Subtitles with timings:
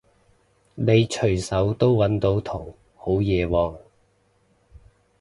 [0.73, 3.75] 你隨手都搵到圖好嘢喎